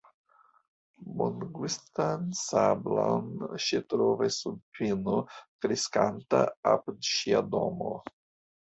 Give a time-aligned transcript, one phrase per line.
[1.19, 3.29] Bongustan sablon
[3.67, 7.97] ŝi trovas sub pino kreskanta apud ŝia domo.